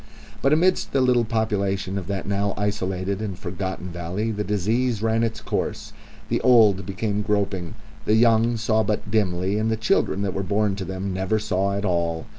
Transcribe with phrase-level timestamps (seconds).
[0.41, 5.21] And amidst the little population of that now isolated and forgotten valley the disease ran
[5.21, 5.93] its course.
[6.27, 10.33] The old became groping and purblind, the young saw but dimly, and the children that
[10.33, 12.25] were born to them saw never at all.